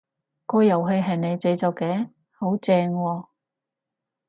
[0.47, 2.09] 個遊戲係你製作嘅？
[2.31, 3.27] 好正喎！